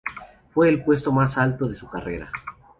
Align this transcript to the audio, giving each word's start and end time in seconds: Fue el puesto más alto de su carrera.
Fue 0.55 0.67
el 0.67 0.83
puesto 0.83 1.11
más 1.11 1.37
alto 1.37 1.67
de 1.67 1.75
su 1.75 1.87
carrera. 1.87 2.31